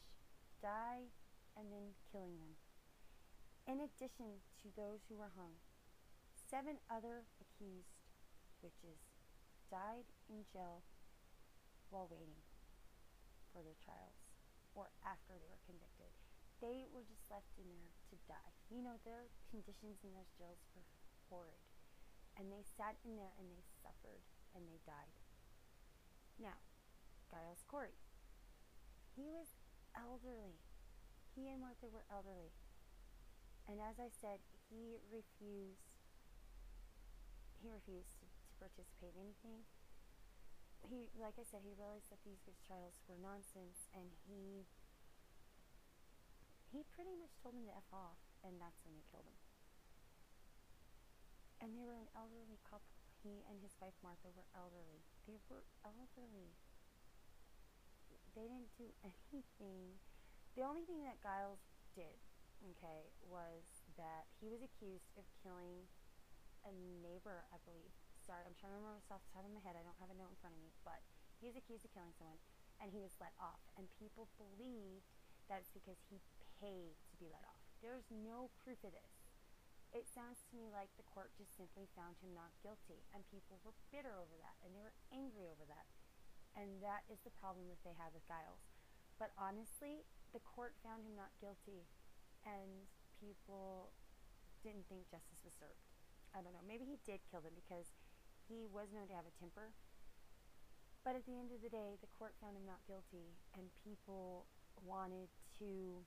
[0.61, 1.11] die,
[1.57, 2.55] and then killing them.
[3.67, 5.59] In addition to those who were hung,
[6.31, 7.94] seven other accused
[8.65, 8.97] witches
[9.69, 10.81] died in jail
[11.93, 12.41] while waiting
[13.53, 14.25] for their trials
[14.73, 16.09] or after they were convicted.
[16.57, 18.53] They were just left in there to die.
[18.73, 20.89] You know, their conditions in those jails were
[21.29, 21.61] horrid.
[22.35, 24.25] And they sat in there and they suffered
[24.57, 25.13] and they died.
[26.41, 26.57] Now,
[27.29, 27.95] Giles Corey.
[29.13, 29.55] He was
[29.95, 30.59] elderly.
[31.31, 32.51] He and Martha were elderly.
[33.69, 35.95] And as I said, he refused
[37.63, 38.21] he refused
[38.65, 39.69] participate in anything.
[40.81, 44.65] He like I said, he realized that these trials were nonsense and he
[46.73, 49.37] he pretty much told him to F off and that's when they killed him.
[51.61, 52.89] And they were an elderly couple.
[53.21, 55.01] He and his wife Martha were elderly.
[55.25, 56.57] They were elderly
[58.35, 58.91] they didn't do
[59.31, 59.95] anything.
[60.59, 61.63] The only thing that Giles
[61.95, 62.19] did,
[62.75, 63.63] okay, was
[63.95, 65.87] that he was accused of killing
[66.67, 67.95] a neighbor, I believe.
[68.25, 69.77] Sorry, I'm trying to remember off the top of my head.
[69.77, 71.05] I don't have a note in front of me, but
[71.37, 72.41] he was accused of killing someone,
[72.81, 73.61] and he was let off.
[73.77, 75.05] And people believed
[75.45, 76.17] that it's because he
[76.57, 77.61] paid to be let off.
[77.85, 79.13] There's no proof of this.
[79.93, 83.61] It sounds to me like the court just simply found him not guilty, and people
[83.61, 85.85] were bitter over that, and they were angry over that.
[86.57, 88.65] And that is the problem that they have with Giles.
[89.21, 90.01] But honestly,
[90.33, 91.85] the court found him not guilty,
[92.41, 92.89] and
[93.21, 93.93] people
[94.65, 95.85] didn't think justice was served.
[96.35, 96.65] I don't know.
[96.65, 97.95] Maybe he did kill them because
[98.45, 99.73] he was known to have a temper.
[101.05, 104.49] But at the end of the day, the court found him not guilty, and people
[104.81, 105.29] wanted
[105.61, 106.01] to.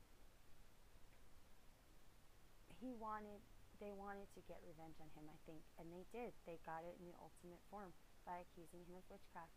[2.83, 3.43] He wanted.
[3.79, 6.35] They wanted to get revenge on him, I think, and they did.
[6.51, 7.95] They got it in the ultimate form
[8.27, 9.55] by accusing him of witchcraft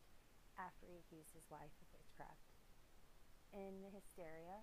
[0.61, 2.45] after he accused his wife of witchcraft.
[3.49, 4.61] In the hysteria,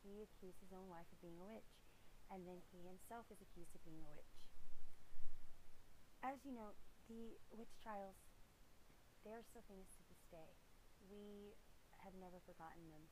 [0.00, 1.84] he accused his own wife of being a witch,
[2.32, 4.40] and then he himself is accused of being a witch.
[6.24, 6.72] As you know,
[7.08, 8.16] the witch trials,
[9.24, 10.56] they are still famous to this day.
[11.08, 11.56] We
[12.04, 13.08] have never forgotten them.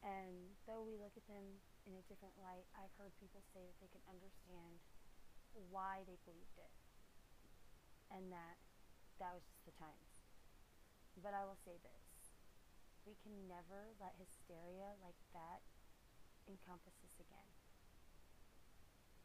[0.00, 3.76] And though we look at them in a different light, I've heard people say that
[3.84, 4.80] they can understand
[5.68, 6.72] why they believed it.
[8.08, 8.56] And that
[9.20, 10.16] that was just the times.
[11.20, 12.32] But I will say this
[13.04, 15.64] we can never let hysteria like that
[16.48, 17.52] encompass us again.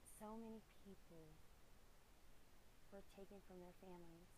[0.04, 1.36] So many people
[2.96, 4.32] were taken from their families.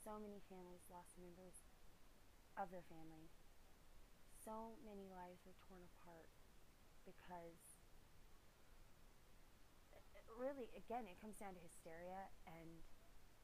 [0.00, 1.68] So many families lost members
[2.56, 3.28] of their family.
[4.32, 6.30] so many lives were torn apart
[7.02, 7.82] because
[10.38, 12.84] really, again, it comes down to hysteria and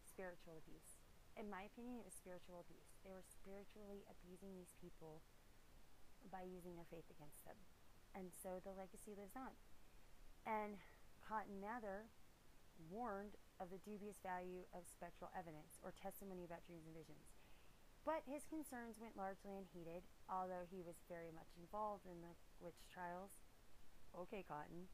[0.06, 1.00] spiritual abuse.
[1.34, 3.00] In my opinion, it was spiritual abuse.
[3.02, 5.24] They were spiritually abusing these people
[6.30, 7.58] by using their faith against them.
[8.12, 9.56] And so the legacy lives on.
[10.44, 10.78] And
[11.24, 12.12] Cotton Mather
[12.92, 17.30] warned of the dubious value of spectral evidence or testimony about dreams and visions.
[18.02, 22.82] But his concerns went largely unheeded, although he was very much involved in the witch
[22.90, 23.38] trials.
[24.10, 24.90] Okay, Cotton.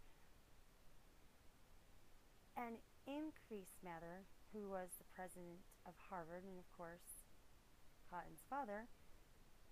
[2.53, 7.25] And Increase Mather, who was the president of Harvard and, of course,
[8.13, 8.93] Cotton's father,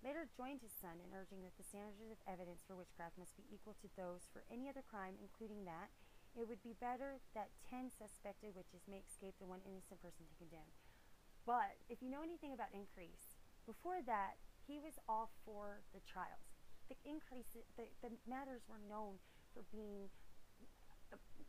[0.01, 3.45] later joined his son in urging that the standards of evidence for witchcraft must be
[3.53, 5.93] equal to those for any other crime, including that
[6.37, 10.37] it would be better that 10 suspected witches may escape than one innocent person to
[10.37, 10.69] condemn.
[11.49, 14.37] But if you know anything about Increase, before that,
[14.69, 16.61] he was all for the trials.
[16.93, 19.19] The Increase, the, the Mathers were known
[19.57, 20.13] for being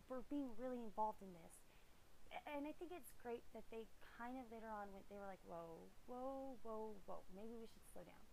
[0.07, 1.67] for being really involved in this.
[2.47, 5.43] And I think it's great that they kind of later on went, they were like,
[5.43, 8.23] whoa, whoa, whoa, whoa, maybe we should slow down.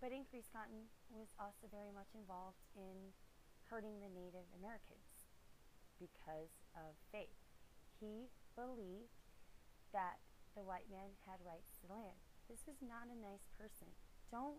[0.00, 3.12] But Increase Cotton was also very much involved in
[3.70, 5.30] hurting the Native Americans
[6.02, 7.38] because of faith.
[8.02, 9.14] He believed
[9.94, 10.18] that
[10.58, 12.18] the white man had rights to the land.
[12.50, 13.94] This was not a nice person.
[14.34, 14.58] Don't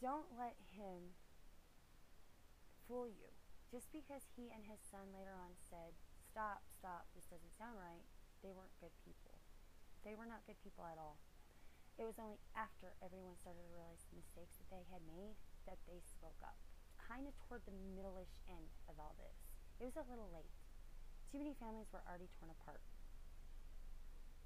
[0.00, 1.16] don't let him
[2.84, 3.32] fool you.
[3.72, 8.04] Just because he and his son later on said, Stop, stop, this doesn't sound right,
[8.44, 9.40] they weren't good people.
[10.04, 11.16] They were not good people at all.
[11.96, 15.80] It was only after everyone started to realize the mistakes that they had made that
[15.88, 16.60] they spoke up.
[17.06, 19.38] Kind of toward the middle-ish end of all this.
[19.78, 20.50] It was a little late.
[21.30, 22.82] Too many families were already torn apart.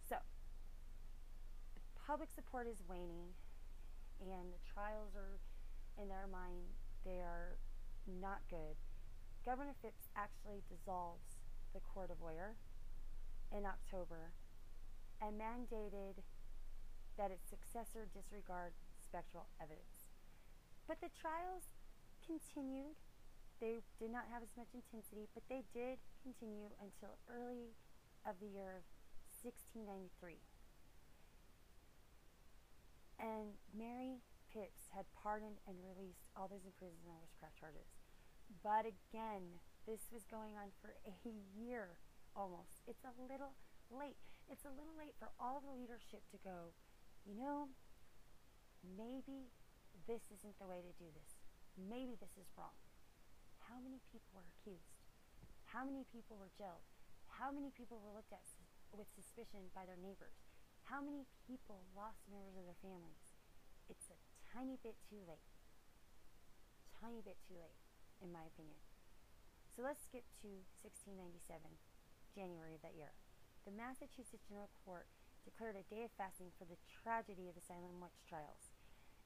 [0.04, 0.20] So,
[1.96, 3.32] public support is waning,
[4.20, 5.40] and the trials are,
[5.96, 7.56] in their mind, they are
[8.04, 8.76] not good.
[9.44, 11.40] Governor Phips actually dissolves
[11.72, 12.56] the Court of Oyer
[13.56, 14.36] in October
[15.22, 16.20] and mandated
[17.16, 20.12] that its successor disregard spectral evidence.
[20.88, 21.68] But the trials
[22.30, 22.94] continued.
[23.58, 27.74] They did not have as much intensity, but they did continue until early
[28.22, 28.86] of the year
[29.42, 30.38] 1693.
[33.18, 34.22] And Mary
[34.54, 37.90] Phips had pardoned and released all those in prison on witchcraft charges.
[38.62, 41.12] But again, this was going on for a
[41.52, 41.98] year
[42.32, 42.86] almost.
[42.86, 43.58] It's a little
[43.90, 44.16] late.
[44.48, 46.74] It's a little late for all the leadership to go,
[47.28, 47.70] you know,
[48.82, 49.52] maybe
[50.08, 51.39] this isn't the way to do this.
[51.78, 52.74] Maybe this is wrong.
[53.70, 54.98] How many people were accused?
[55.70, 56.82] How many people were jailed?
[57.38, 58.42] How many people were looked at
[58.90, 60.42] with suspicion by their neighbors?
[60.90, 63.38] How many people lost members of their families?
[63.86, 64.18] It's a
[64.50, 65.46] tiny bit too late.
[66.98, 67.78] Tiny bit too late
[68.20, 68.82] in my opinion.
[69.70, 71.78] So let's skip to 1697,
[72.34, 73.16] January of that year.
[73.64, 75.08] The Massachusetts General Court
[75.46, 78.74] declared a day of fasting for the tragedy of the Salem witch trials,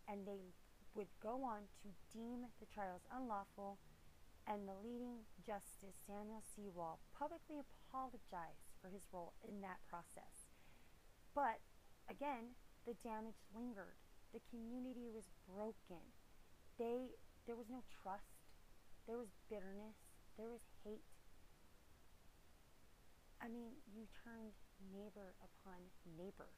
[0.06, 0.54] and they
[0.94, 3.78] would go on to deem the trials unlawful,
[4.46, 10.48] and the leading justice Samuel Sewall publicly apologized for his role in that process.
[11.34, 11.60] But
[12.08, 12.54] again,
[12.86, 13.98] the damage lingered.
[14.32, 16.02] The community was broken.
[16.78, 18.44] They there was no trust
[19.06, 20.00] there was bitterness.
[20.38, 21.04] There was hate.
[23.40, 24.56] I mean, you turned
[24.96, 26.48] neighbor upon neighbor.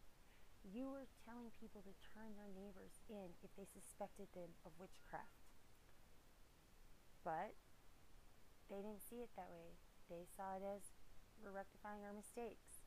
[0.66, 5.46] You were telling people to turn their neighbors in if they suspected them of witchcraft.
[7.22, 7.54] But
[8.66, 9.78] they didn't see it that way.
[10.10, 10.90] They saw it as
[11.38, 12.82] we're rectifying our mistakes.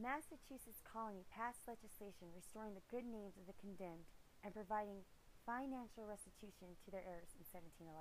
[0.00, 4.08] Massachusetts colony passed legislation restoring the good names of the condemned
[4.40, 5.04] and providing
[5.44, 7.92] financial restitution to their heirs in 1711.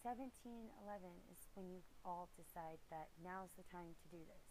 [0.00, 0.72] 1711
[1.28, 4.49] is when you all decide that now's the time to do this.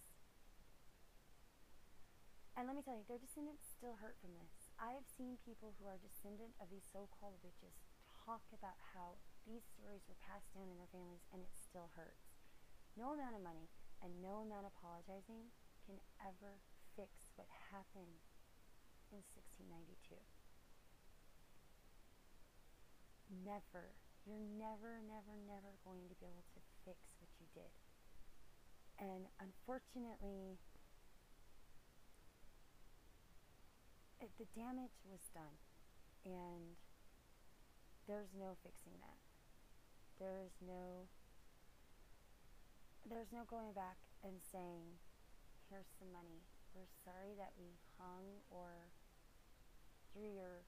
[2.58, 4.72] And let me tell you, their descendants still hurt from this.
[4.78, 9.64] I have seen people who are descendant of these so-called witches talk about how these
[9.66, 12.36] stories were passed down in their families and it still hurts.
[13.00, 13.72] No amount of money
[14.04, 15.52] and no amount of apologizing
[15.88, 16.60] can ever
[16.94, 18.22] fix what happened
[19.10, 20.20] in 1692.
[23.30, 23.96] Never
[24.30, 27.74] you're never, never, never going to be able to fix what you did.
[29.02, 30.62] And unfortunately,
[34.20, 35.58] it, the damage was done.
[36.26, 36.76] And
[38.08, 39.20] there's no fixing that.
[40.20, 41.08] There's no
[43.08, 45.00] there's no going back and saying,
[45.72, 46.46] here's some money.
[46.76, 48.94] We're sorry that we hung or
[50.14, 50.68] threw your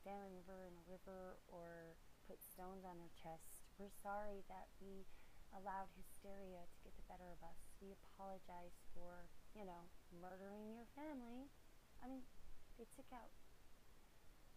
[0.00, 3.66] family member in a river or put stones on their chest.
[3.76, 5.04] We're sorry that we
[5.52, 7.60] allowed hysteria to get the better of us.
[7.82, 11.52] We apologize for, you know, murdering your family.
[12.00, 12.24] I mean,
[12.82, 13.30] they took out.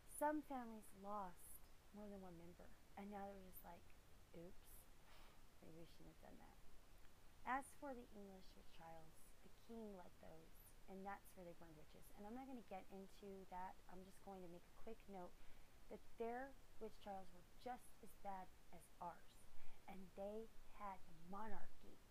[0.09, 1.61] Some families lost
[1.93, 2.65] more than one member,
[2.97, 3.85] and now they're just like,
[4.33, 4.81] oops,
[5.61, 6.57] maybe we shouldn't have done that.
[7.45, 9.13] As for the English witch trials,
[9.45, 10.57] the king led those,
[10.89, 12.09] and that's where they burned witches.
[12.17, 13.77] And I'm not going to get into that.
[13.93, 15.37] I'm just going to make a quick note
[15.93, 19.37] that their witch trials were just as bad as ours,
[19.85, 20.49] and they
[20.81, 20.97] had
[21.29, 22.01] monarchy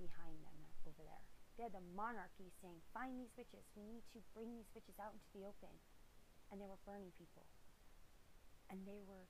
[0.00, 1.28] behind them over there.
[1.60, 3.68] They had the monarchy saying, Find these witches.
[3.76, 5.76] We need to bring these witches out into the open.
[6.48, 7.44] And they were burning people.
[8.72, 9.28] And they were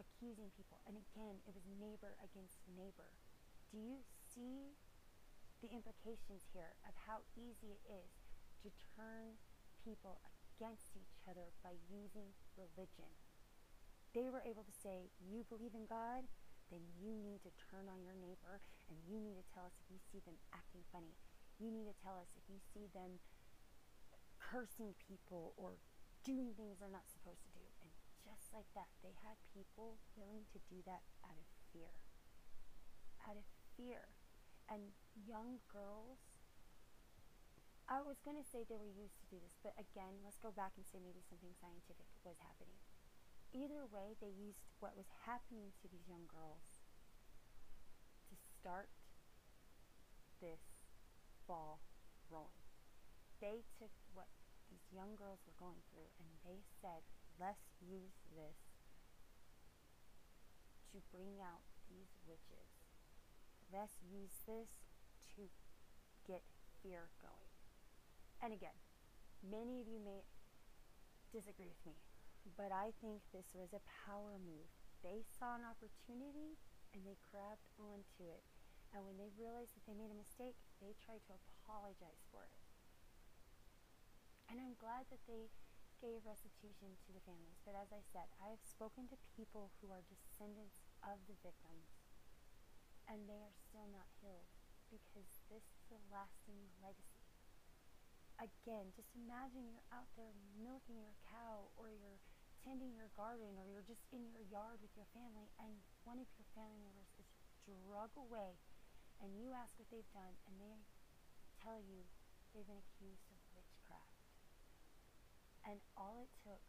[0.00, 0.80] accusing people.
[0.88, 3.12] And again, it was neighbor against neighbor.
[3.68, 4.80] Do you see
[5.60, 8.16] the implications here of how easy it is
[8.64, 9.36] to turn
[9.84, 13.12] people against each other by using religion?
[14.16, 16.32] They were able to say, You believe in God?
[16.72, 19.92] Then you need to turn on your neighbor and you need to tell us if
[19.92, 21.12] you see them acting funny.
[21.58, 23.18] You need to tell us if you see them
[24.38, 25.82] cursing people or
[26.22, 27.66] doing things they're not supposed to do.
[27.82, 27.90] And
[28.22, 31.98] just like that, they had people willing to do that out of fear.
[33.26, 34.14] Out of fear.
[34.70, 36.22] And young girls,
[37.88, 40.52] I was going to say they were used to do this, but again, let's go
[40.52, 42.76] back and say maybe something scientific was happening.
[43.56, 46.84] Either way, they used what was happening to these young girls
[48.28, 48.92] to start
[50.44, 50.77] this
[51.48, 51.80] ball
[52.28, 52.68] rolling.
[53.40, 54.28] They took what
[54.68, 57.02] these young girls were going through and they said,
[57.40, 58.60] let's use this
[60.92, 62.68] to bring out these witches.
[63.72, 64.68] Let's use this
[65.36, 65.48] to
[66.28, 66.44] get
[66.84, 67.52] fear going.
[68.44, 68.76] And again,
[69.42, 70.24] many of you may
[71.32, 71.96] disagree with me.
[72.56, 74.68] But I think this was a power move.
[75.04, 76.56] They saw an opportunity
[76.94, 78.44] and they grabbed onto it.
[78.92, 82.56] And when they realized that they made a mistake, they tried to apologize for it.
[84.48, 85.52] And I'm glad that they
[86.00, 87.60] gave restitution to the families.
[87.66, 92.00] But as I said, I have spoken to people who are descendants of the victims,
[93.04, 94.48] and they are still not healed
[94.88, 97.28] because this is a lasting legacy.
[98.40, 102.22] Again, just imagine you're out there milking your cow or you're
[102.62, 106.30] tending your garden or you're just in your yard with your family and one of
[106.38, 107.26] your family members is
[107.66, 108.58] drug away
[109.18, 110.78] and you ask what they've done and they
[111.58, 112.06] tell you
[112.54, 114.22] they've been accused of witchcraft.
[115.66, 116.62] And all it took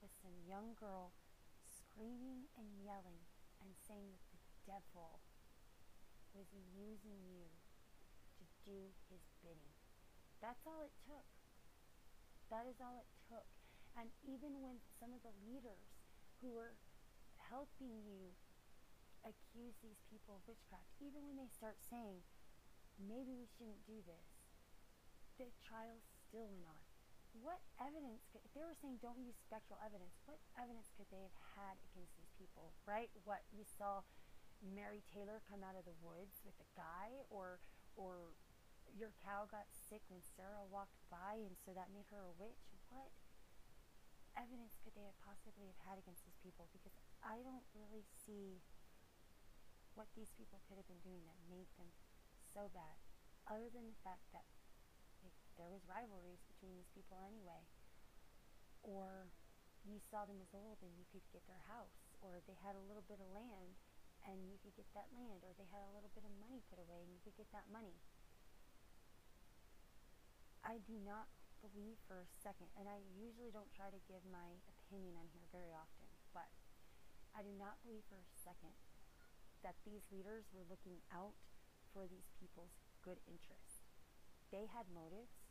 [0.00, 1.12] was some young girl
[1.68, 3.22] screaming and yelling
[3.60, 5.22] and saying that the devil
[6.32, 7.46] was using you
[8.40, 9.76] to do his bidding.
[10.40, 11.28] That's all it took.
[12.50, 13.46] That is all it took.
[13.94, 15.92] And even when some of the leaders
[16.40, 16.74] who were
[17.38, 18.32] helping you
[19.22, 22.22] accuse these people of witchcraft, even when they start saying,
[22.98, 24.28] maybe we shouldn't do this,
[25.38, 26.82] the trial still went on.
[27.32, 31.24] What evidence, could, if they were saying don't use spectral evidence, what evidence could they
[31.24, 33.08] have had against these people, right?
[33.24, 34.04] What, you saw
[34.60, 37.56] Mary Taylor come out of the woods with a guy, or,
[37.96, 38.36] or
[38.92, 42.68] your cow got sick when Sarah walked by and so that made her a witch?
[42.92, 43.08] What
[44.36, 46.68] evidence could they have possibly have had against these people?
[46.72, 46.92] Because
[47.24, 48.60] I don't really see
[49.94, 51.92] what these people could have been doing that made them
[52.40, 52.96] so bad,
[53.48, 54.44] other than the fact that
[55.20, 57.64] they, there was rivalries between these people anyway,
[58.82, 59.28] or
[59.82, 62.86] you saw them as old and you could get their house, or they had a
[62.86, 63.78] little bit of land
[64.22, 66.78] and you could get that land, or they had a little bit of money put
[66.78, 67.98] away and you could get that money.
[70.62, 71.26] I do not
[71.58, 75.46] believe for a second, and I usually don't try to give my opinion on here
[75.50, 76.54] very often, but
[77.34, 78.78] I do not believe for a second
[79.62, 81.34] that these leaders were looking out
[81.94, 83.86] for these people's good interests.
[84.50, 85.42] They had motives,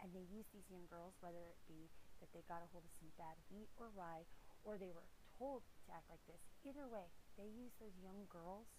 [0.00, 1.90] and they used these young girls, whether it be
[2.22, 4.24] that they got a hold of some bad wheat or rye,
[4.64, 5.06] or they were
[5.36, 6.40] told to act like this.
[6.64, 8.70] Either way, they used those young girls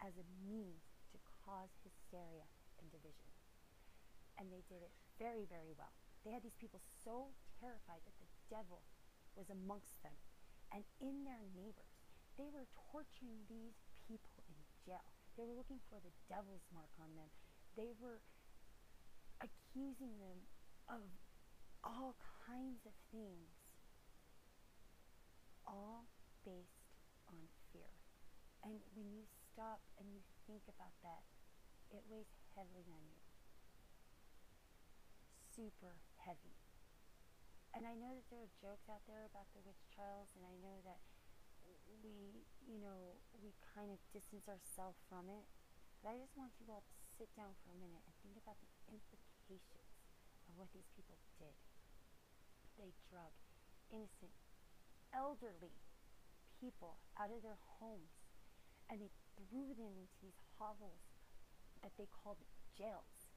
[0.00, 0.82] as a means
[1.12, 2.48] to cause hysteria
[2.80, 3.28] and division.
[4.40, 5.92] And they did it very, very well.
[6.24, 8.80] They had these people so terrified that the devil
[9.36, 10.16] was amongst them
[10.72, 11.94] and in their neighbors.
[12.40, 13.76] They were torturing these
[14.18, 15.14] people in jail.
[15.36, 17.30] They were looking for the devil's mark on them.
[17.76, 18.20] They were
[19.40, 20.48] accusing them
[20.88, 21.02] of
[21.84, 23.54] all kinds of things,
[25.66, 26.08] all
[26.44, 26.90] based
[27.28, 27.94] on fear.
[28.62, 31.22] And when you stop and you think about that,
[31.90, 33.22] it weighs heavily on you
[35.54, 36.56] super heavy.
[37.74, 40.54] and I know that there are jokes out there about the witch trials, and I
[40.58, 41.00] know that
[41.98, 45.44] we, you know, we kind of distance ourselves from it.
[46.00, 48.56] But I just want you all to sit down for a minute and think about
[48.62, 49.90] the implications
[50.48, 51.52] of what these people did.
[52.78, 53.34] They drug
[53.92, 54.32] innocent,
[55.12, 55.76] elderly
[56.56, 58.20] people out of their homes
[58.88, 61.04] and they threw them into these hovels
[61.82, 62.40] that they called
[62.74, 63.30] jails.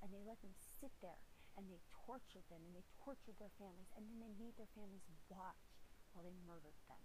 [0.00, 1.20] And they let them sit there
[1.56, 5.08] and they tortured them and they tortured their families and then they made their families
[5.28, 5.74] watch
[6.12, 7.00] while they murdered them.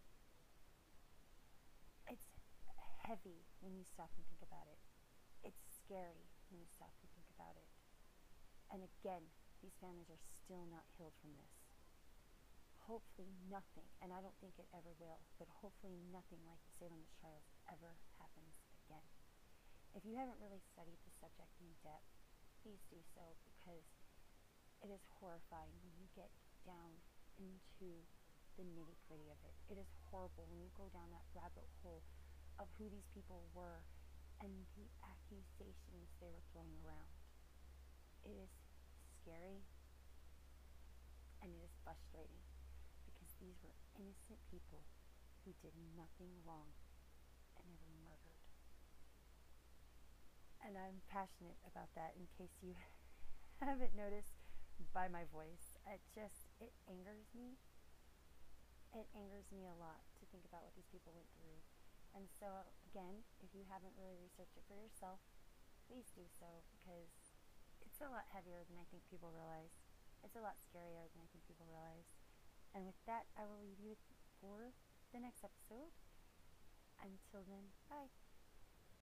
[2.11, 2.27] It's
[3.11, 4.79] heavy when you stop and think about it.
[5.43, 7.67] It's scary when you stop and think about it.
[8.71, 9.27] And again,
[9.59, 11.59] these families are still not healed from this.
[12.87, 17.03] Hopefully, nothing, and I don't think it ever will, but hopefully, nothing like the Salem
[17.19, 19.03] trials ever happens again.
[19.91, 22.07] If you haven't really studied the subject in depth,
[22.63, 23.91] please do so because
[24.79, 26.31] it is horrifying when you get
[26.63, 26.95] down
[27.35, 28.07] into
[28.55, 29.55] the nitty gritty of it.
[29.67, 32.07] It is horrible when you go down that rabbit hole
[32.61, 33.81] of who these people were
[34.37, 37.09] and the accusations they were throwing around.
[38.21, 38.53] It is
[39.17, 39.65] scary
[41.41, 42.45] and it is frustrating
[43.09, 44.85] because these were innocent people
[45.41, 46.69] who did nothing wrong
[47.57, 48.41] and they were murdered.
[50.61, 52.77] And I'm passionate about that in case you
[53.65, 54.37] haven't noticed
[54.93, 55.81] by my voice.
[55.89, 57.57] It just, it angers me.
[58.93, 61.57] It angers me a lot to think about what these people went through.
[62.11, 65.23] And so, again, if you haven't really researched it for yourself,
[65.87, 67.35] please do so because
[67.83, 69.79] it's a lot heavier than I think people realize.
[70.23, 72.13] It's a lot scarier than I think people realize.
[72.75, 73.95] And with that, I will leave you
[74.39, 74.75] for
[75.11, 75.91] the next episode.
[77.01, 78.30] Until then, bye.